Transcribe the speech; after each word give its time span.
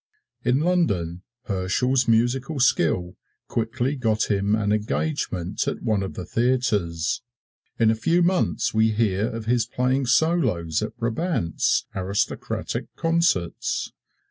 In 0.43 0.61
London, 0.61 1.21
Herschel's 1.43 2.07
musical 2.07 2.59
skill 2.59 3.17
quickly 3.47 3.95
got 3.95 4.31
him 4.31 4.55
an 4.55 4.71
engagement 4.71 5.67
at 5.67 5.83
one 5.83 6.01
of 6.01 6.15
the 6.15 6.25
theaters. 6.25 7.21
In 7.77 7.91
a 7.91 7.93
few 7.95 8.23
months 8.23 8.73
we 8.73 8.89
hear 8.93 9.27
of 9.27 9.45
his 9.45 9.67
playing 9.67 10.07
solos 10.07 10.81
at 10.81 10.97
Brabandt's 10.97 11.85
aristocratic 11.93 12.87
concerts. 12.95 13.91